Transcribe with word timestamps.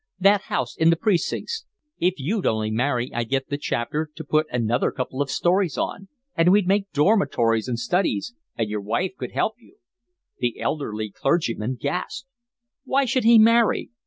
"That 0.19 0.41
house 0.49 0.75
in 0.75 0.89
the 0.89 0.95
precincts—if 0.95 2.15
you'd 2.17 2.47
only 2.47 2.71
marry 2.71 3.13
I'd 3.13 3.29
get 3.29 3.49
the 3.49 3.57
Chapter 3.59 4.09
to 4.15 4.23
put 4.23 4.47
another 4.51 4.91
couple 4.91 5.21
of 5.21 5.29
stories 5.29 5.77
on, 5.77 6.07
and 6.35 6.51
we'd 6.51 6.65
make 6.67 6.91
dormitories 6.91 7.67
and 7.67 7.77
studies, 7.77 8.33
and 8.57 8.67
your 8.67 8.81
wife 8.81 9.11
could 9.15 9.33
help 9.33 9.57
you." 9.59 9.77
The 10.39 10.59
elderly 10.59 11.11
clergyman 11.11 11.77
gasped. 11.79 12.27
Why 12.83 13.05
should 13.05 13.25
he 13.25 13.37
marry? 13.37 13.91